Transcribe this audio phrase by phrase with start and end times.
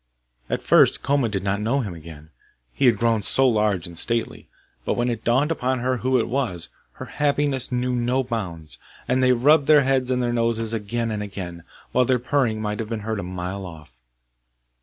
[0.49, 2.31] At first Koma did not know him again,
[2.73, 4.49] he had grown so large and stately;
[4.83, 8.79] but when it dawned upon her who it was, her happiness knew no bounds.
[9.07, 11.61] And they rubbed their heads and their noses again and again,
[11.91, 13.91] while their purring might have been heard a mile off.